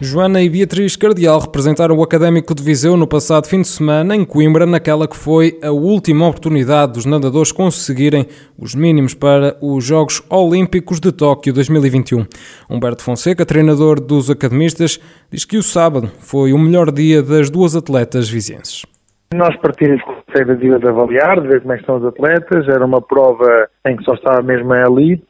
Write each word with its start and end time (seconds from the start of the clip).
Joana 0.00 0.40
e 0.40 0.48
Beatriz 0.48 0.94
Cardial 0.94 1.40
representaram 1.40 1.96
o 1.96 2.02
Académico 2.04 2.54
de 2.54 2.62
Viseu 2.62 2.96
no 2.96 3.04
passado 3.04 3.48
fim 3.48 3.62
de 3.62 3.66
semana 3.66 4.14
em 4.14 4.24
Coimbra, 4.24 4.64
naquela 4.64 5.08
que 5.08 5.16
foi 5.16 5.58
a 5.60 5.72
última 5.72 6.28
oportunidade 6.28 6.92
dos 6.92 7.04
nadadores 7.04 7.50
conseguirem 7.50 8.24
os 8.56 8.76
mínimos 8.76 9.12
para 9.12 9.58
os 9.60 9.84
Jogos 9.84 10.22
Olímpicos 10.30 11.00
de 11.00 11.10
Tóquio 11.10 11.52
2021. 11.52 12.24
Humberto 12.70 13.02
Fonseca, 13.02 13.44
treinador 13.44 14.00
dos 14.00 14.30
academistas, 14.30 15.00
diz 15.32 15.44
que 15.44 15.56
o 15.56 15.64
sábado 15.64 16.08
foi 16.20 16.52
o 16.52 16.58
melhor 16.58 16.92
dia 16.92 17.20
das 17.20 17.50
duas 17.50 17.74
atletas 17.74 18.30
vizienses. 18.30 18.86
Nós 19.34 19.56
partimos 19.56 20.00
com 20.02 20.17
a 20.28 20.32
expectativa 20.32 20.78
de 20.78 20.88
avaliar, 20.88 21.40
de 21.40 21.48
ver 21.48 21.60
como 21.60 21.72
é 21.72 21.76
estão 21.76 21.96
os 21.96 22.04
atletas. 22.04 22.68
Era 22.68 22.84
uma 22.84 23.00
prova 23.00 23.68
em 23.86 23.96
que 23.96 24.04
só 24.04 24.14
estava 24.14 24.42
mesmo 24.42 24.72
a 24.72 24.82
elite. 24.82 25.26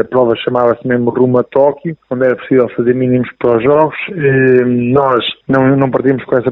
a 0.00 0.04
prova 0.04 0.34
chamava-se 0.36 0.86
mesmo 0.86 1.10
Rumo 1.10 1.38
a 1.38 1.42
Tóquio, 1.42 1.96
onde 2.10 2.26
era 2.26 2.36
possível 2.36 2.68
fazer 2.76 2.94
mínimos 2.94 3.28
para 3.38 3.58
os 3.58 3.62
jogos. 3.62 3.96
nós 4.92 5.24
não, 5.48 5.76
não 5.76 5.90
partimos 5.90 6.24
com 6.24 6.36
essa, 6.36 6.50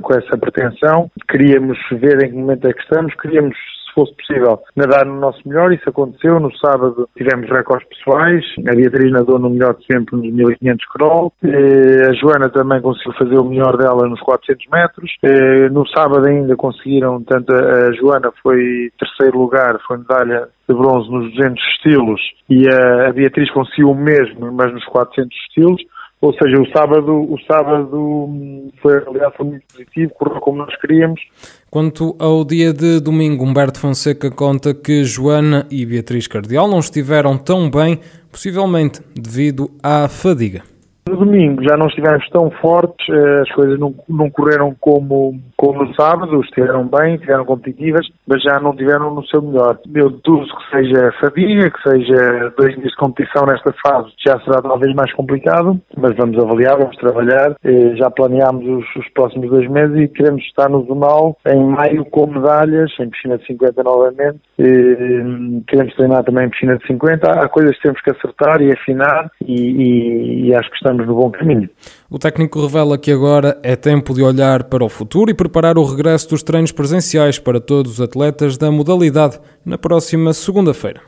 com 0.00 0.14
essa 0.14 0.38
pretensão. 0.38 1.10
Queríamos 1.28 1.78
ver 1.92 2.24
em 2.24 2.30
que 2.30 2.36
momento 2.36 2.66
é 2.66 2.72
que 2.72 2.82
estamos. 2.82 3.14
Queríamos 3.16 3.56
se 3.92 3.94
fosse 3.94 4.14
possível, 4.16 4.58
nadar 4.74 5.04
no 5.04 5.20
nosso 5.20 5.46
melhor. 5.46 5.72
Isso 5.72 5.88
aconteceu. 5.88 6.40
No 6.40 6.54
sábado 6.56 7.08
tivemos 7.16 7.48
recordes 7.50 7.88
pessoais. 7.88 8.44
A 8.68 8.74
Beatriz 8.74 9.12
nadou 9.12 9.38
no 9.38 9.50
melhor 9.50 9.74
de 9.76 9.86
sempre 9.86 10.16
nos 10.16 10.32
1500 10.32 10.86
crawl. 10.86 11.32
Eh, 11.44 12.08
a 12.08 12.12
Joana 12.14 12.48
também 12.48 12.80
conseguiu 12.80 13.12
fazer 13.12 13.38
o 13.38 13.44
melhor 13.44 13.76
dela 13.76 14.08
nos 14.08 14.20
400 14.20 14.66
metros. 14.70 15.12
Eh, 15.22 15.68
no 15.68 15.86
sábado 15.88 16.26
ainda 16.26 16.56
conseguiram, 16.56 17.22
tanto 17.22 17.54
a 17.54 17.92
Joana 17.92 18.32
foi 18.42 18.90
terceiro 18.98 19.38
lugar, 19.38 19.78
foi 19.86 19.98
medalha 19.98 20.48
de 20.68 20.74
bronze 20.74 21.10
nos 21.10 21.30
200 21.34 21.62
estilos 21.74 22.20
e 22.48 22.68
a 22.68 23.12
Beatriz 23.12 23.50
conseguiu 23.50 23.90
o 23.90 23.94
mesmo, 23.94 24.52
mas 24.52 24.72
nos 24.72 24.84
400 24.86 25.36
estilos. 25.48 25.82
Ou 26.22 26.32
seja, 26.34 26.56
o 26.56 26.66
sábado, 26.68 27.12
o 27.12 27.36
sábado 27.50 28.70
foi, 28.80 28.96
aliás, 29.08 29.34
foi 29.36 29.44
muito 29.44 29.64
positivo, 29.72 30.14
correu 30.14 30.40
como 30.40 30.58
nós 30.58 30.74
queríamos. 30.76 31.20
Quanto 31.68 32.14
ao 32.16 32.44
dia 32.44 32.72
de 32.72 33.00
domingo, 33.00 33.44
Humberto 33.44 33.80
Fonseca 33.80 34.30
conta 34.30 34.72
que 34.72 35.02
Joana 35.02 35.66
e 35.68 35.84
Beatriz 35.84 36.28
Cardial 36.28 36.68
não 36.68 36.78
estiveram 36.78 37.36
tão 37.36 37.68
bem, 37.68 37.98
possivelmente 38.30 39.00
devido 39.16 39.68
à 39.82 40.08
fadiga. 40.08 40.62
No 41.08 41.16
domingo 41.16 41.64
já 41.64 41.76
não 41.76 41.88
estivemos 41.88 42.28
tão 42.30 42.48
fortes, 42.52 43.08
eh, 43.08 43.40
as 43.40 43.50
coisas 43.52 43.78
não, 43.78 43.92
não 44.08 44.30
correram 44.30 44.74
como, 44.80 45.34
como 45.56 45.84
no 45.84 45.94
sábado, 45.96 46.40
estiveram 46.40 46.86
bem, 46.86 47.16
estiveram 47.16 47.44
competitivas, 47.44 48.06
mas 48.24 48.40
já 48.40 48.60
não 48.60 48.74
tiveram 48.76 49.12
no 49.12 49.26
seu 49.26 49.42
melhor. 49.42 49.78
Eu 49.92 50.10
deduzo 50.10 50.46
que 50.56 50.76
seja 50.76 51.12
fadiga, 51.20 51.70
que 51.70 51.82
seja 51.82 52.52
dois 52.56 52.76
dias 52.76 52.90
de 52.90 52.96
competição 52.96 53.44
nesta 53.46 53.74
fase, 53.84 54.12
já 54.24 54.38
será 54.40 54.62
talvez 54.62 54.94
mais 54.94 55.12
complicado, 55.14 55.80
mas 55.96 56.16
vamos 56.16 56.38
avaliar, 56.38 56.78
vamos 56.78 56.96
trabalhar. 56.96 57.56
Eh, 57.64 57.96
já 57.96 58.08
planeámos 58.08 58.64
os, 58.64 58.96
os 58.96 59.08
próximos 59.10 59.50
dois 59.50 59.68
meses 59.68 59.96
e 59.98 60.08
queremos 60.08 60.42
estar 60.44 60.68
no 60.68 60.86
Zonal 60.86 61.36
em 61.48 61.64
maio 61.64 62.04
com 62.06 62.28
medalhas, 62.28 62.92
em 63.00 63.10
piscina 63.10 63.38
de 63.38 63.46
50 63.48 63.82
novamente. 63.82 64.38
Eh, 64.56 65.62
queremos 65.66 65.94
treinar 65.96 66.22
também 66.22 66.46
em 66.46 66.50
piscina 66.50 66.76
de 66.76 66.86
50. 66.86 67.28
Há 67.28 67.48
coisas 67.48 67.74
que 67.76 67.82
temos 67.82 68.00
que 68.00 68.10
acertar 68.12 68.62
e 68.62 68.70
afinar 68.70 69.28
e, 69.44 69.54
e, 69.54 70.46
e 70.46 70.54
acho 70.54 70.70
que 70.70 70.76
estamos 70.76 70.91
estamos 70.92 71.06
no 71.06 71.14
bom 71.14 71.30
caminho. 71.30 71.68
O 72.10 72.18
técnico 72.18 72.60
revela 72.60 72.98
que 72.98 73.10
agora 73.10 73.58
é 73.62 73.74
tempo 73.74 74.14
de 74.14 74.22
olhar 74.22 74.64
para 74.64 74.84
o 74.84 74.88
futuro 74.88 75.30
e 75.30 75.34
preparar 75.34 75.78
o 75.78 75.84
regresso 75.84 76.28
dos 76.28 76.42
treinos 76.42 76.72
presenciais 76.72 77.38
para 77.38 77.60
todos 77.60 77.92
os 77.92 78.00
atletas 78.00 78.56
da 78.58 78.70
modalidade 78.70 79.40
na 79.64 79.78
próxima 79.78 80.32
segunda-feira. 80.32 81.00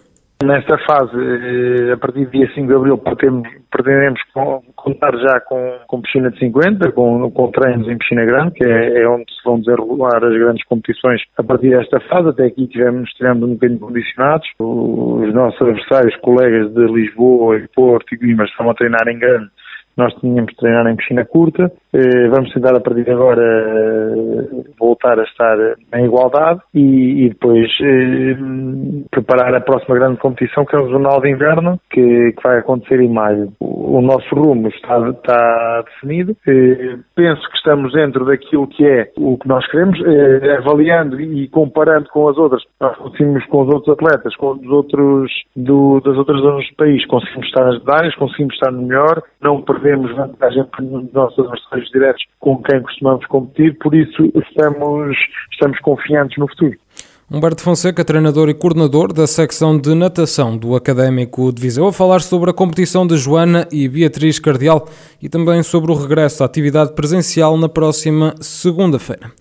Nesta 0.42 0.76
fase, 0.78 1.16
eh, 1.16 1.92
a 1.92 1.96
partir 1.96 2.26
do 2.26 2.30
dia 2.32 2.50
5 2.54 2.66
de 2.66 2.74
abril, 2.74 2.98
pretendemos 2.98 4.20
contar 4.74 5.16
já 5.16 5.40
com, 5.40 5.78
com 5.86 6.02
piscina 6.02 6.30
de 6.30 6.38
50, 6.38 6.92
com, 6.92 7.30
com 7.30 7.50
treinos 7.50 7.88
em 7.88 7.96
piscina 7.96 8.24
grande, 8.24 8.50
que 8.52 8.64
é, 8.64 9.00
é, 9.00 9.08
onde 9.08 9.24
se 9.32 9.42
vão 9.44 9.58
desenrolar 9.58 10.22
as 10.22 10.34
grandes 10.34 10.64
competições 10.64 11.22
a 11.38 11.42
partir 11.42 11.70
desta 11.70 11.98
fase. 12.00 12.28
Até 12.28 12.46
aqui 12.46 12.66
tivemos, 12.66 13.10
tivemos 13.12 13.48
um 13.48 13.54
bocadinho 13.54 13.80
condicionados. 13.80 14.46
Os 14.58 15.32
nossos 15.32 15.60
adversários, 15.62 16.16
colegas 16.16 16.74
de 16.74 16.86
Lisboa 16.92 17.56
e 17.56 17.68
Porto 17.68 18.12
e 18.12 18.18
Guimarães, 18.18 18.50
estão 18.50 18.68
a 18.68 18.74
treinar 18.74 19.08
em 19.08 19.18
grande 19.18 19.50
nós 19.96 20.12
tínhamos 20.14 20.50
de 20.50 20.56
treinar 20.56 20.86
em 20.86 20.96
piscina 20.96 21.24
curta. 21.24 21.70
Eh, 21.92 22.28
vamos 22.28 22.52
tentar 22.52 22.76
a 22.76 22.80
partir 22.80 23.04
de 23.04 23.12
agora 23.12 23.40
eh, 23.40 24.64
voltar 24.78 25.18
a 25.20 25.22
estar 25.22 25.56
em 25.94 26.04
igualdade 26.06 26.60
e, 26.74 27.24
e 27.24 27.28
depois 27.28 27.70
eh, 27.80 28.36
preparar 29.12 29.54
a 29.54 29.60
próxima 29.60 29.94
grande 29.94 30.18
competição 30.18 30.64
que 30.64 30.74
é 30.74 30.80
o 30.80 30.88
Jornal 30.88 31.20
de 31.20 31.30
Inverno, 31.30 31.78
que, 31.90 32.32
que 32.32 32.42
vai 32.42 32.58
acontecer 32.58 33.00
em 33.00 33.08
maio. 33.08 33.52
O, 33.60 34.00
nosso 34.00 34.34
rumo 34.34 34.68
está, 34.68 34.98
está 35.08 35.82
definido. 35.82 36.36
Penso 37.14 37.48
que 37.48 37.56
estamos 37.56 37.92
dentro 37.92 38.24
daquilo 38.24 38.66
que 38.66 38.84
é 38.84 39.10
o 39.16 39.38
que 39.38 39.46
nós 39.46 39.64
queremos, 39.70 39.98
avaliando 40.58 41.20
e 41.20 41.48
comparando 41.48 42.08
com 42.08 42.28
as 42.28 42.36
outras. 42.36 42.62
Nós 42.80 42.96
conseguimos 42.96 43.46
com 43.46 43.62
os 43.62 43.72
outros 43.72 43.96
atletas, 43.96 44.34
com 44.36 44.50
os 44.52 44.66
outros 44.66 45.32
do, 45.54 46.00
das 46.00 46.16
outras 46.16 46.40
zonas 46.40 46.68
do 46.68 46.74
país, 46.74 47.06
conseguimos 47.06 47.46
estar 47.46 47.64
nas 47.64 47.78
medalhas, 47.78 48.14
conseguimos 48.16 48.54
estar 48.54 48.72
no 48.72 48.82
melhor, 48.82 49.22
não 49.40 49.62
perdemos 49.84 50.16
vantagem 50.16 50.64
nos 50.80 51.12
nossos 51.12 51.38
adversários 51.40 51.90
diretos 51.90 52.24
com 52.40 52.62
quem 52.62 52.80
costumamos 52.80 53.26
competir, 53.26 53.76
por 53.78 53.94
isso 53.94 54.32
estamos, 54.34 55.16
estamos 55.52 55.78
confiantes 55.80 56.38
no 56.38 56.48
futuro. 56.48 56.74
Humberto 57.30 57.62
Fonseca, 57.62 58.04
treinador 58.04 58.48
e 58.48 58.54
coordenador 58.54 59.12
da 59.12 59.26
secção 59.26 59.78
de 59.78 59.94
natação 59.94 60.56
do 60.56 60.74
Académico 60.74 61.52
de 61.52 61.60
Viseu, 61.60 61.86
a 61.86 61.92
falar 61.92 62.20
sobre 62.20 62.50
a 62.50 62.54
competição 62.54 63.06
de 63.06 63.16
Joana 63.16 63.66
e 63.70 63.88
Beatriz 63.88 64.38
Cardial 64.38 64.88
e 65.22 65.28
também 65.28 65.62
sobre 65.62 65.90
o 65.90 65.94
regresso 65.94 66.42
à 66.42 66.46
atividade 66.46 66.94
presencial 66.94 67.56
na 67.56 67.68
próxima 67.68 68.34
segunda-feira 68.40 69.32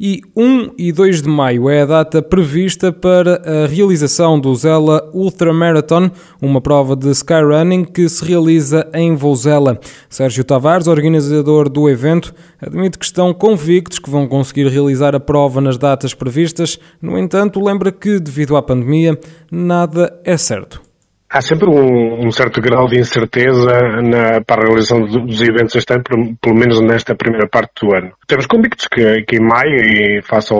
e 0.00 0.22
1 0.34 0.70
e 0.78 0.90
2 0.90 1.20
de 1.20 1.28
maio 1.28 1.68
é 1.68 1.82
a 1.82 1.86
data 1.86 2.22
prevista 2.22 2.90
para 2.90 3.42
a 3.44 3.66
realização 3.66 4.40
do 4.40 4.54
Zela 4.54 5.10
Ultramarathon, 5.12 6.10
uma 6.40 6.58
prova 6.58 6.96
de 6.96 7.10
skyrunning 7.10 7.84
que 7.84 8.08
se 8.08 8.24
realiza 8.24 8.88
em 8.94 9.14
Vouzela. 9.14 9.78
Sérgio 10.08 10.42
Tavares, 10.42 10.86
organizador 10.86 11.68
do 11.68 11.86
evento, 11.86 12.34
admite 12.58 12.98
que 12.98 13.04
estão 13.04 13.34
convictos 13.34 13.98
que 13.98 14.08
vão 14.08 14.26
conseguir 14.26 14.68
realizar 14.68 15.14
a 15.14 15.20
prova 15.20 15.60
nas 15.60 15.76
datas 15.76 16.14
previstas, 16.14 16.78
no 17.02 17.18
entanto, 17.18 17.62
lembra 17.62 17.92
que, 17.92 18.18
devido 18.18 18.56
à 18.56 18.62
pandemia, 18.62 19.20
nada 19.52 20.18
é 20.24 20.38
certo. 20.38 20.89
Há 21.32 21.40
sempre 21.40 21.70
um, 21.70 22.26
um, 22.26 22.32
certo 22.32 22.60
grau 22.60 22.88
de 22.88 22.98
incerteza 22.98 23.70
na, 24.02 24.40
para 24.40 24.62
a 24.62 24.66
realização 24.66 25.00
dos 25.00 25.40
eventos 25.40 25.76
este 25.76 25.94
ano, 25.94 26.02
pelo 26.42 26.56
menos 26.56 26.80
nesta 26.80 27.14
primeira 27.14 27.48
parte 27.48 27.86
do 27.86 27.94
ano. 27.94 28.12
Temos 28.26 28.46
convictos 28.46 28.88
que, 28.88 29.22
que 29.22 29.36
em 29.36 29.40
maio, 29.40 29.76
e 29.76 30.22
face 30.22 30.52
à 30.52 30.56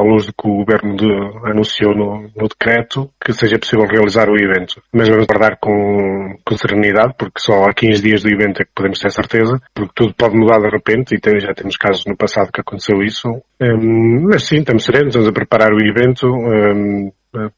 luz 0.00 0.26
do 0.26 0.32
que 0.32 0.48
o 0.48 0.64
Governo 0.64 0.96
de, 0.96 1.50
anunciou 1.50 1.92
no, 1.92 2.30
no, 2.36 2.48
decreto, 2.48 3.10
que 3.20 3.32
seja 3.32 3.58
possível 3.58 3.84
realizar 3.84 4.30
o 4.30 4.36
evento. 4.36 4.80
Mas 4.92 5.08
vamos 5.08 5.26
guardar 5.26 5.58
com, 5.60 6.36
com, 6.44 6.56
serenidade, 6.56 7.14
porque 7.18 7.40
só 7.40 7.64
há 7.64 7.74
15 7.74 8.00
dias 8.00 8.22
do 8.22 8.30
evento 8.30 8.62
é 8.62 8.64
que 8.64 8.70
podemos 8.76 9.00
ter 9.00 9.10
certeza, 9.10 9.60
porque 9.74 9.92
tudo 9.92 10.14
pode 10.14 10.36
mudar 10.36 10.60
de 10.60 10.68
repente, 10.68 11.16
e 11.16 11.20
tem, 11.20 11.40
já 11.40 11.52
temos 11.52 11.76
casos 11.76 12.04
no 12.06 12.16
passado 12.16 12.52
que 12.52 12.60
aconteceu 12.60 13.02
isso. 13.02 13.28
Um, 13.60 14.28
mas 14.30 14.44
sim, 14.44 14.58
estamos 14.58 14.84
serenos, 14.84 15.08
estamos 15.08 15.28
a 15.28 15.32
preparar 15.32 15.72
o 15.72 15.84
evento. 15.84 16.28
Um, 16.28 17.10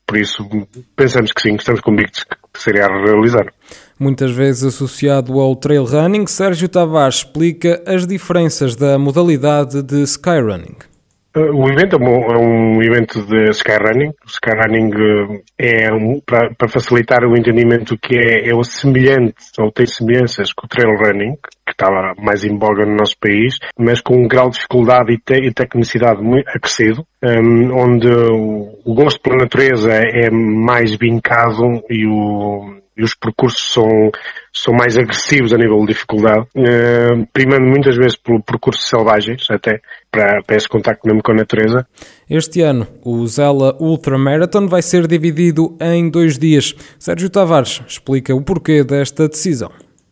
por 0.07 0.17
isso, 0.17 0.49
pensamos 0.95 1.33
que 1.33 1.43
sim, 1.43 1.57
estamos 1.57 1.81
convictos 1.81 2.25
que 2.25 2.63
seria 2.63 2.87
a 2.87 2.89
realizar. 2.89 3.53
Muitas 3.99 4.31
vezes 4.31 4.65
associado 4.65 5.41
ao 5.41 5.57
trail 5.57 5.85
running, 5.85 6.27
Sérgio 6.27 6.69
Tavares 6.69 7.17
explica 7.17 7.83
as 7.87 8.07
diferenças 8.07 8.77
da 8.77 8.99
modalidade 8.99 9.83
de 9.83 10.03
skyrunning. 10.03 10.77
Uh, 11.37 11.51
o 11.53 11.69
evento 11.69 11.97
é 11.97 11.99
um, 11.99 12.15
é 12.31 12.39
um 12.39 12.83
evento 12.83 13.27
de 13.27 13.51
skyrunning. 13.51 14.11
O 14.11 14.27
skyrunning 14.27 14.91
uh, 14.95 15.43
é 15.59 15.93
um, 15.93 16.21
para, 16.21 16.69
facilitar 16.69 17.25
o 17.25 17.37
entendimento 17.37 17.99
que 17.99 18.17
é, 18.17 18.51
é 18.51 18.55
o 18.55 18.63
semelhante 18.63 19.35
ou 19.59 19.73
tem 19.73 19.85
semelhanças 19.85 20.53
com 20.53 20.67
o 20.67 20.69
trail 20.69 20.97
running, 20.97 21.35
que 21.67 21.73
estava 21.73 22.15
mais 22.19 22.45
em 22.45 22.57
boga 22.57 22.87
no 22.87 22.95
nosso 22.95 23.17
país, 23.19 23.59
mas 23.77 24.01
com 24.01 24.15
um 24.15 24.29
grau 24.29 24.49
de 24.49 24.57
dificuldade 24.57 25.13
e, 25.13 25.19
te, 25.19 25.35
e 25.35 25.53
tecnicidade 25.53 26.23
muito 26.23 26.49
acrescido, 26.49 27.05
um, 27.21 27.77
onde 27.77 28.09
o, 28.09 28.79
o, 28.85 28.95
gosto 28.95 29.21
pela 29.21 29.39
natureza 29.39 29.93
é 29.93 30.31
mais 30.31 30.95
vincado 30.95 31.83
e 31.91 32.07
o, 32.07 32.77
e 32.97 33.03
os 33.03 33.15
percursos 33.15 33.73
são, 33.73 34.11
são 34.53 34.75
mais 34.75 34.97
agressivos 34.97 35.53
a 35.53 35.59
nível 35.59 35.81
de 35.81 35.93
dificuldade, 35.93 36.47
uh, 36.57 37.27
primando 37.33 37.67
muitas 37.67 37.97
vezes 37.97 38.17
por 38.17 38.43
percursos 38.43 38.89
selvagens, 38.89 39.51
até 39.51 39.81
para, 40.11 40.43
para 40.43 40.57
esse 40.57 40.69
contacto 40.69 41.07
mesmo 41.07 41.23
com 41.23 41.33
a 41.33 41.37
natureza. 41.37 41.87
Este 42.29 42.61
ano, 42.63 42.87
o 43.05 43.27
Zela 43.27 43.77
Ultra 43.81 44.17
Marathon 44.17 44.67
vai 44.67 44.83
ser 44.83 45.07
dividido 45.07 45.77
em 45.81 46.09
dois 46.09 46.39
dias. 46.39 46.75
Sérgio 46.99 47.29
Tavares 47.29 47.83
explica 47.87 48.35
o 48.35 48.43
porquê 48.43 48.85
desta 48.85 49.29
decisão. 49.29 49.71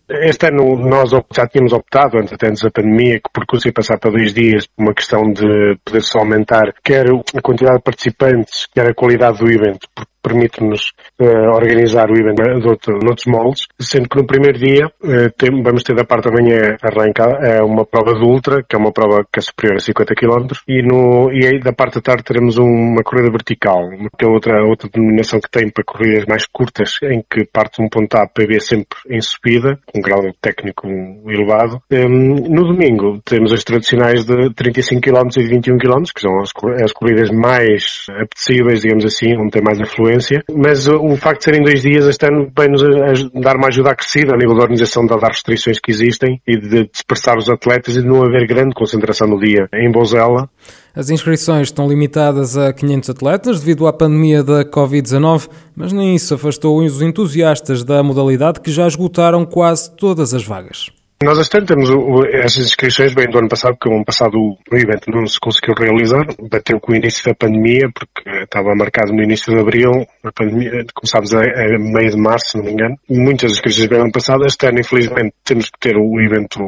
Este 0.08 0.48
ano 0.48 0.76
nós 0.76 1.10
já 1.34 1.46
tínhamos 1.46 1.72
optado, 1.72 2.18
antes 2.18 2.34
até 2.34 2.48
antes 2.48 2.62
da 2.62 2.70
pandemia, 2.70 3.14
que 3.14 3.28
o 3.28 3.32
percurso 3.32 3.68
ia 3.68 3.72
passar 3.72 3.98
para 3.98 4.10
dois 4.10 4.34
dias, 4.34 4.66
por 4.66 4.82
uma 4.82 4.94
questão 4.94 5.32
de 5.32 5.78
poder-se 5.82 6.18
aumentar 6.18 6.74
quer 6.84 7.06
a 7.08 7.40
quantidade 7.40 7.78
de 7.78 7.82
participantes, 7.82 8.66
quer 8.66 8.90
a 8.90 8.94
qualidade 8.94 9.38
do 9.38 9.50
evento, 9.50 9.88
permite-nos 10.22 10.92
uh, 11.20 11.50
organizar 11.54 12.10
o 12.10 12.18
evento 12.18 12.42
de 12.42 12.68
outro, 12.68 12.98
noutros 13.02 13.26
moldes, 13.26 13.66
sendo 13.80 14.08
que 14.08 14.16
no 14.16 14.26
primeiro 14.26 14.58
dia 14.58 14.86
uh, 14.86 15.30
tem, 15.36 15.62
vamos 15.62 15.82
ter 15.82 15.94
da 15.94 16.04
parte 16.04 16.30
da 16.30 16.42
manhã 16.42 16.76
arranca 16.82 17.24
é 17.42 17.62
uma 17.62 17.84
prova 17.84 18.14
de 18.14 18.24
ultra, 18.24 18.62
que 18.62 18.76
é 18.76 18.78
uma 18.78 18.92
prova 18.92 19.24
que 19.30 19.38
é 19.38 19.42
superior 19.42 19.76
a 19.76 19.80
50 19.80 20.14
km, 20.14 20.46
e, 20.68 20.82
no, 20.82 21.32
e 21.32 21.46
aí 21.46 21.60
da 21.60 21.72
parte 21.72 21.96
da 21.96 22.00
tarde 22.00 22.22
teremos 22.22 22.56
uma 22.58 23.02
corrida 23.02 23.30
vertical, 23.30 23.90
que 24.16 24.24
é 24.24 24.28
outra, 24.28 24.62
outra 24.64 24.88
denominação 24.88 25.40
que 25.40 25.50
tem 25.50 25.68
para 25.70 25.84
corridas 25.84 26.24
mais 26.26 26.46
curtas, 26.46 26.98
em 27.02 27.22
que 27.28 27.44
parte 27.44 27.78
de 27.78 27.84
um 27.84 27.88
ponto 27.88 28.14
A 28.16 28.26
para 28.26 28.46
B 28.46 28.60
sempre 28.60 28.98
em 29.08 29.20
subida, 29.20 29.78
com 29.86 29.98
um 29.98 30.02
grau 30.02 30.20
técnico 30.40 30.86
elevado. 31.26 31.82
Um, 31.90 32.48
no 32.48 32.64
domingo 32.64 33.20
temos 33.24 33.52
as 33.52 33.64
tradicionais 33.64 34.24
de 34.24 34.52
35 34.54 35.00
km 35.00 35.28
e 35.36 35.48
21 35.48 35.78
km, 35.78 36.02
que 36.14 36.20
são 36.20 36.38
as, 36.40 36.50
as 36.82 36.92
corridas 36.92 37.30
mais 37.30 38.06
apetecíveis, 38.10 38.82
digamos 38.82 39.04
assim, 39.04 39.36
onde 39.36 39.50
tem 39.50 39.62
mais 39.62 39.80
afluência 39.80 40.11
mas 40.54 40.86
o 40.88 41.16
facto 41.16 41.38
de 41.38 41.44
serem 41.44 41.62
dois 41.62 41.82
dias 41.82 42.06
este 42.06 42.26
ano 42.26 42.50
vai-nos 42.54 42.82
dar 43.34 43.56
uma 43.56 43.68
ajuda 43.68 43.90
acrescida 43.90 44.34
a 44.34 44.36
nível 44.36 44.54
da 44.54 44.62
organização 44.62 45.06
das 45.06 45.20
restrições 45.22 45.78
que 45.78 45.90
existem 45.90 46.40
e 46.46 46.56
de 46.56 46.88
dispersar 46.88 47.36
os 47.38 47.48
atletas 47.48 47.96
e 47.96 48.02
de 48.02 48.06
não 48.06 48.22
haver 48.22 48.46
grande 48.46 48.74
concentração 48.74 49.28
no 49.28 49.38
dia 49.38 49.68
em 49.74 49.90
Bozela. 49.90 50.48
As 50.94 51.08
inscrições 51.08 51.68
estão 51.68 51.88
limitadas 51.88 52.56
a 52.56 52.72
500 52.72 53.10
atletas 53.10 53.60
devido 53.60 53.86
à 53.86 53.92
pandemia 53.92 54.42
da 54.44 54.64
Covid-19, 54.64 55.48
mas 55.74 55.92
nem 55.92 56.14
isso 56.14 56.34
afastou 56.34 56.78
os 56.82 57.00
entusiastas 57.00 57.82
da 57.82 58.02
modalidade 58.02 58.60
que 58.60 58.70
já 58.70 58.86
esgotaram 58.86 59.46
quase 59.46 59.90
todas 59.96 60.34
as 60.34 60.44
vagas. 60.44 60.90
Nós 61.22 61.38
este 61.38 61.56
ano 61.56 61.66
temos 61.66 61.88
essas 62.32 62.66
inscrições 62.66 63.14
bem 63.14 63.28
do 63.28 63.38
ano 63.38 63.48
passado, 63.48 63.76
porque 63.76 63.88
o 63.88 63.94
ano 63.94 64.04
passado 64.04 64.36
o, 64.36 64.76
evento 64.76 65.08
não 65.08 65.24
se 65.24 65.38
conseguiu 65.38 65.72
realizar, 65.78 66.26
bateu 66.50 66.80
com 66.80 66.92
o 66.92 66.96
início 66.96 67.24
da 67.24 67.34
pandemia, 67.34 67.88
porque 67.94 68.28
estava 68.42 68.74
marcado 68.74 69.12
no 69.12 69.22
início 69.22 69.54
de 69.54 69.60
abril, 69.60 69.90
a 70.24 70.32
pandemia, 70.32 70.84
começámos 70.92 71.32
a, 71.32 71.40
a 71.40 71.78
meio 71.78 72.10
de 72.10 72.16
março, 72.16 72.50
se 72.50 72.58
não 72.58 72.64
me 72.64 72.72
engano. 72.72 72.96
Muitas 73.08 73.52
inscrições 73.52 73.86
bem 73.86 74.00
ano 74.00 74.10
passado, 74.10 74.44
este 74.44 74.66
ano 74.66 74.80
infelizmente 74.80 75.32
temos 75.44 75.66
que 75.66 75.78
ter 75.78 75.96
o 75.96 76.20
evento 76.20 76.58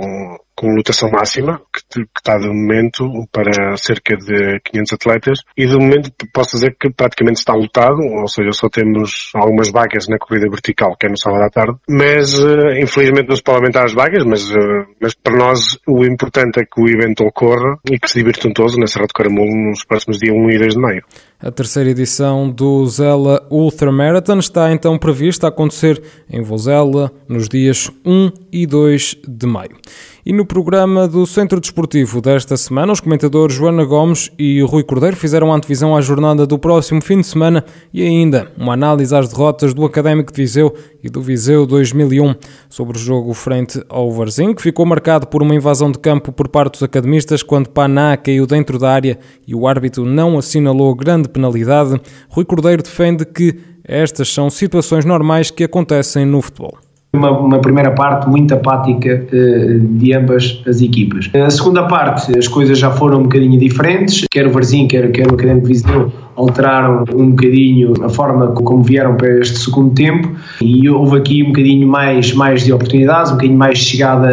com 0.57 0.69
lotação 0.69 1.11
máxima, 1.11 1.61
que, 1.73 2.01
que, 2.01 2.09
está 2.17 2.39
de 2.39 2.47
momento 2.47 3.05
para 3.33 3.77
cerca 3.77 4.17
de 4.17 4.61
500 4.65 4.93
atletas, 4.93 5.39
e 5.57 5.67
de 5.67 5.77
momento 5.77 6.11
posso 6.33 6.53
dizer 6.57 6.77
que 6.79 6.91
praticamente 6.91 7.41
está 7.41 7.55
lotado, 7.55 7.99
ou 8.01 8.29
seja, 8.29 8.53
só 8.53 8.69
temos 8.69 9.31
algumas 9.35 9.71
vagas 9.71 10.07
na 10.09 10.19
corrida 10.19 10.49
vertical, 10.49 10.97
que 10.97 11.07
é 11.07 11.11
no 11.11 11.19
sábado 11.19 11.43
à 11.43 11.51
tarde, 11.51 11.79
mas 11.89 12.39
uh, 12.39 12.71
infelizmente 12.81 13.29
não 13.29 13.37
se 13.37 13.43
pode 13.43 13.59
aumentar 13.59 13.85
as 13.85 13.93
vagas, 13.93 14.25
mas, 14.25 14.44
uh, 14.51 14.87
mas 15.01 15.15
para 15.15 15.37
nós 15.37 15.79
o 15.87 16.05
importante 16.05 16.61
é 16.61 16.65
que 16.65 16.81
o 16.81 16.89
evento 16.89 17.25
ocorra 17.25 17.79
e 17.91 17.99
que 17.99 18.11
se 18.11 18.19
divirtam 18.19 18.53
todos 18.53 18.77
na 18.77 18.87
Serra 18.87 19.07
de 19.07 19.13
Caramulo 19.13 19.51
nos 19.55 19.85
próximos 19.85 20.19
dias 20.19 20.35
1 20.35 20.51
e 20.51 20.59
2 20.59 20.75
de 20.75 20.81
maio. 20.81 21.05
A 21.45 21.51
terceira 21.51 21.91
edição 21.91 22.49
do 22.51 22.87
Zela 22.87 23.47
Ultra 23.51 23.93
Marathon 23.93 24.39
está 24.39 24.73
então 24.73 24.97
prevista 24.97 25.47
a 25.47 25.51
acontecer 25.51 26.03
em 26.31 26.41
Vozela 26.41 27.13
nos 27.29 27.51
dias 27.51 27.91
1 28.03 28.33
e 28.51 28.67
2 28.67 29.17
de 29.29 29.47
maio. 29.47 29.77
E 30.27 30.33
no 30.33 30.47
programa 30.47 31.07
do 31.07 31.27
Centro 31.27 31.61
Desportivo 31.61 32.23
desta 32.23 32.57
semana, 32.57 32.95
os 32.95 33.01
comentadores 33.01 33.55
Joana 33.55 33.85
Gomes 33.85 34.33
e 34.39 34.63
Rui 34.63 34.83
Cordeiro 34.83 35.15
fizeram 35.15 35.53
a 35.53 35.57
antevisão 35.57 35.95
à 35.95 36.01
jornada 36.01 36.47
do 36.47 36.59
próximo 36.59 37.03
fim 37.03 37.21
de 37.21 37.27
semana 37.27 37.63
e 37.93 38.03
ainda 38.03 38.51
uma 38.57 38.73
análise 38.73 39.15
às 39.15 39.29
derrotas 39.29 39.75
do 39.75 39.85
Académico 39.85 40.33
de 40.33 40.41
Viseu 40.41 40.75
e 41.03 41.11
do 41.11 41.21
Viseu 41.21 41.67
2001 41.67 42.37
sobre 42.71 42.97
o 42.97 43.01
jogo 43.01 43.35
frente 43.35 43.85
ao 43.87 44.11
Varzim, 44.11 44.55
que 44.55 44.63
ficou 44.63 44.87
marcado 44.87 45.27
por 45.27 45.43
uma 45.43 45.55
invasão 45.55 45.93
de 45.93 45.99
campo 45.99 46.33
por 46.33 46.49
parte 46.49 46.73
dos 46.73 46.83
academistas 46.83 47.43
quando 47.43 47.69
Paná 47.69 48.17
caiu 48.17 48.47
dentro 48.47 48.79
da 48.79 48.91
área 48.91 49.19
e 49.47 49.55
o 49.55 49.69
árbitro 49.69 50.07
não 50.07 50.39
assinalou 50.39 50.95
grande 50.95 51.29
penalidade. 51.35 52.01
Rui 52.31 52.47
Cordeiro 52.47 52.83
defende 52.83 53.27
que 53.27 53.59
estas 53.85 54.33
são 54.33 54.49
situações 54.49 55.05
normais 55.05 55.51
que 55.51 55.65
acontecem 55.65 56.25
no 56.25 56.41
futebol 56.41 56.79
uma, 57.17 57.31
uma, 57.31 57.59
primeira 57.61 57.91
parte 57.93 58.29
muito 58.29 58.53
apática 58.53 59.27
uh, 59.33 59.79
de 59.79 60.15
ambas 60.15 60.63
as 60.67 60.81
equipas. 60.81 61.31
A 61.35 61.51
segunda 61.51 61.85
parte, 61.85 62.37
as 62.37 62.49
coisas 62.49 62.79
já 62.79 62.91
foram 62.91 63.21
um 63.21 63.23
bocadinho 63.25 63.59
diferentes, 63.59 64.27
quer 64.31 64.47
o 64.47 64.51
Varzim, 64.51 64.87
quer, 64.87 65.11
quer 65.13 65.31
o 65.31 65.35
Académico 65.35 65.67
Viseu 65.67 66.13
alteraram 66.37 67.05
um 67.15 67.31
bocadinho 67.31 67.93
a 68.03 68.09
forma 68.09 68.49
como 68.49 68.83
vieram 68.83 69.17
para 69.17 69.39
este 69.39 69.59
segundo 69.59 69.95
tempo. 69.95 70.31
E 70.61 70.89
houve 70.89 71.19
aqui 71.19 71.43
um 71.43 71.47
bocadinho 71.47 71.87
mais, 71.87 72.33
mais 72.33 72.65
de 72.65 72.73
oportunidades, 72.73 73.31
um 73.31 73.35
bocadinho 73.35 73.59
mais 73.59 73.79
de 73.79 73.85
chegada 73.85 74.29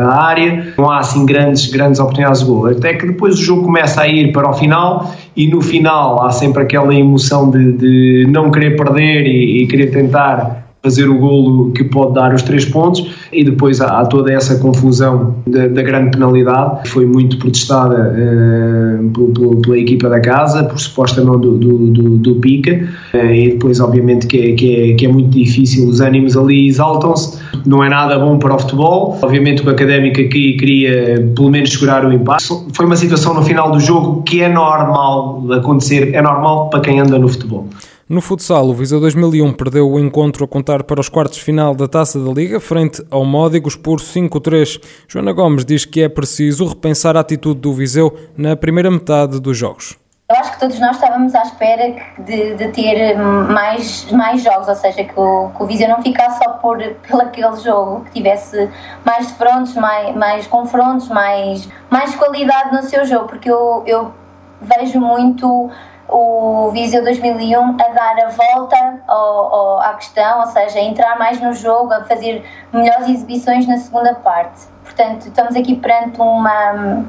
à, 0.00 0.24
área, 0.24 0.72
não 0.76 0.90
há 0.90 0.98
assim 0.98 1.26
grandes, 1.26 1.70
grandes 1.70 2.00
oportunidades 2.00 2.40
de 2.40 2.46
gol, 2.46 2.66
até 2.66 2.94
que 2.94 3.06
depois 3.06 3.34
o 3.38 3.42
jogo 3.42 3.62
começa 3.62 4.02
a 4.02 4.08
ir 4.08 4.32
para 4.32 4.48
o 4.48 4.52
final 4.52 5.14
e 5.36 5.48
no 5.48 5.60
final 5.60 6.24
há 6.24 6.30
sempre 6.30 6.62
aquela 6.62 6.94
emoção 6.94 7.50
de, 7.50 7.72
de 7.72 8.26
não 8.30 8.50
querer 8.50 8.76
perder 8.76 9.26
e, 9.26 9.62
e 9.62 9.66
querer 9.66 9.90
tentar 9.90 10.69
fazer 10.82 11.08
o 11.08 11.18
golo 11.18 11.72
que 11.72 11.84
pode 11.84 12.14
dar 12.14 12.34
os 12.34 12.42
três 12.42 12.64
pontos 12.64 13.06
e 13.32 13.44
depois 13.44 13.80
há, 13.80 14.00
há 14.00 14.06
toda 14.06 14.32
essa 14.32 14.58
confusão 14.58 15.36
da, 15.46 15.68
da, 15.68 15.82
grande 15.82 16.10
penalidade 16.12 16.82
que 16.82 16.88
foi 16.88 17.04
muito 17.04 17.38
protestada 17.38 18.14
uh, 18.14 19.60
pela, 19.62 19.78
equipa 19.78 20.08
da 20.08 20.20
casa 20.20 20.64
por 20.64 20.78
suposta 20.78 21.22
não 21.22 21.38
do, 21.38 21.58
do, 21.58 21.86
do, 21.88 22.16
do 22.16 22.34
Pica 22.36 22.88
uh, 23.12 23.16
e 23.16 23.50
depois 23.50 23.78
obviamente 23.78 24.26
que 24.26 24.38
é, 24.38 24.54
que, 24.54 24.74
é, 24.74 24.94
que 24.94 25.06
é 25.06 25.08
muito 25.08 25.30
difícil, 25.30 25.86
os 25.86 26.00
ânimos 26.00 26.34
ali 26.36 26.68
exaltam-se 26.68 27.38
não 27.66 27.84
é 27.84 27.88
nada 27.88 28.18
bom 28.18 28.38
para 28.38 28.54
o 28.54 28.58
futebol. 28.58 29.18
Obviamente 29.20 29.66
o 29.66 29.70
Académico 29.70 30.20
aqui 30.20 30.54
queria 30.54 31.30
pelo 31.34 31.50
menos 31.50 31.70
segurar 31.70 32.06
o 32.06 32.12
empate. 32.12 32.44
Foi 32.72 32.86
uma 32.86 32.96
situação 32.96 33.34
no 33.34 33.42
final 33.42 33.70
do 33.70 33.80
jogo 33.80 34.22
que 34.22 34.40
é 34.40 34.48
normal 34.48 35.44
acontecer, 35.52 36.14
é 36.14 36.22
normal 36.22 36.70
para 36.70 36.80
quem 36.80 37.00
anda 37.00 37.18
no 37.18 37.28
futebol 37.28 37.68
no 38.10 38.20
futsal, 38.20 38.66
o 38.66 38.74
Viseu 38.74 38.98
2001 38.98 39.52
perdeu 39.52 39.88
o 39.88 39.96
encontro 39.96 40.44
a 40.44 40.48
contar 40.48 40.82
para 40.82 41.00
os 41.00 41.08
quartos 41.08 41.38
final 41.38 41.76
da 41.76 41.86
Taça 41.86 42.18
da 42.18 42.32
Liga, 42.32 42.58
frente 42.58 43.00
ao 43.08 43.24
Módigos 43.24 43.76
por 43.76 44.00
5-3. 44.00 44.82
Joana 45.06 45.30
Gomes 45.30 45.64
diz 45.64 45.84
que 45.84 46.02
é 46.02 46.08
preciso 46.08 46.66
repensar 46.66 47.16
a 47.16 47.20
atitude 47.20 47.60
do 47.60 47.72
Viseu 47.72 48.12
na 48.36 48.56
primeira 48.56 48.90
metade 48.90 49.38
dos 49.40 49.56
jogos. 49.56 49.96
Eu 50.28 50.36
acho 50.36 50.50
que 50.54 50.58
todos 50.58 50.80
nós 50.80 50.96
estávamos 50.96 51.32
à 51.36 51.42
espera 51.42 51.94
de, 52.18 52.56
de 52.56 52.68
ter 52.72 53.16
mais, 53.16 54.10
mais 54.10 54.42
jogos, 54.42 54.66
ou 54.66 54.74
seja, 54.74 55.04
que 55.04 55.14
o, 55.16 55.50
que 55.56 55.62
o 55.62 55.66
Viseu 55.66 55.88
não 55.88 56.02
ficasse 56.02 56.42
só 56.42 56.54
por, 56.54 56.78
pelo 56.78 57.22
aquele 57.22 57.56
jogo, 57.60 58.04
que 58.06 58.14
tivesse 58.14 58.68
mais 59.04 59.28
defrontos, 59.28 59.74
mais, 59.74 60.16
mais 60.16 60.48
confrontos, 60.48 61.08
mais, 61.08 61.68
mais 61.88 62.12
qualidade 62.16 62.74
no 62.74 62.82
seu 62.82 63.04
jogo, 63.04 63.28
porque 63.28 63.48
eu, 63.48 63.84
eu 63.86 64.12
vejo 64.60 64.98
muito 65.00 65.70
o 66.10 66.70
Viseu 66.72 67.02
2001 67.02 67.76
a 67.80 67.88
dar 67.88 68.24
a 68.24 68.28
volta 68.28 69.00
ao, 69.06 69.54
ao, 69.54 69.80
à 69.80 69.94
questão, 69.94 70.40
ou 70.40 70.46
seja, 70.46 70.78
a 70.78 70.82
entrar 70.82 71.18
mais 71.18 71.40
no 71.40 71.52
jogo, 71.52 71.92
a 71.92 72.04
fazer 72.04 72.44
melhores 72.72 73.08
exibições 73.08 73.66
na 73.66 73.78
segunda 73.78 74.14
parte. 74.14 74.66
Portanto, 74.84 75.28
estamos 75.28 75.56
aqui 75.56 75.76
perante 75.76 76.20
uma, 76.20 77.04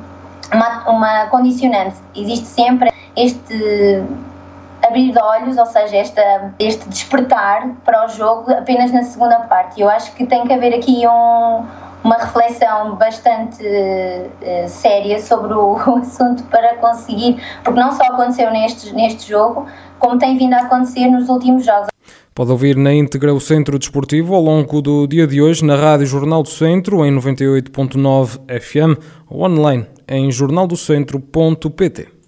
uma, 0.53 0.89
uma 0.89 1.25
condicionante. 1.27 1.95
Existe 2.15 2.47
sempre 2.47 2.91
este 3.15 4.03
abrir 4.85 5.11
de 5.11 5.19
olhos, 5.19 5.57
ou 5.57 5.65
seja, 5.65 5.97
esta, 5.97 6.53
este 6.59 6.87
despertar 6.89 7.69
para 7.85 8.05
o 8.05 8.09
jogo 8.09 8.51
apenas 8.51 8.91
na 8.91 9.03
segunda 9.03 9.39
parte. 9.41 9.79
Eu 9.79 9.89
acho 9.89 10.13
que 10.13 10.25
tem 10.25 10.45
que 10.45 10.53
haver 10.53 10.73
aqui 10.73 11.07
um 11.07 11.65
uma 12.03 12.17
reflexão 12.17 12.95
bastante 12.95 13.63
uh, 13.63 14.67
séria 14.67 15.21
sobre 15.21 15.53
o, 15.53 15.73
o, 15.87 15.97
assunto 15.97 16.43
para 16.45 16.75
conseguir, 16.77 17.41
porque 17.63 17.79
não 17.79 17.91
só 17.91 18.03
aconteceu 18.03 18.51
neste, 18.51 18.93
neste 18.93 19.29
jogo, 19.29 19.67
como 19.99 20.17
tem 20.17 20.37
vindo 20.37 20.53
a 20.53 20.61
acontecer 20.61 21.07
nos 21.07 21.29
últimos 21.29 21.65
jogos. 21.65 21.89
Pode 22.33 22.51
ouvir 22.51 22.77
na 22.77 22.93
íntegra 22.93 23.33
o 23.33 23.41
Centro 23.41 23.77
Desportivo 23.77 24.33
ao 24.33 24.41
longo 24.41 24.81
do 24.81 25.05
dia 25.05 25.27
de 25.27 25.41
hoje 25.41 25.65
na 25.65 25.75
Rádio 25.75 26.07
Jornal 26.07 26.41
do 26.41 26.49
Centro 26.49 27.05
em 27.05 27.13
98.9 27.13 28.39
FM 28.59 28.97
ou 29.29 29.43
online 29.43 29.85
em 30.07 30.31
jornaldocentro.pt. 30.31 32.20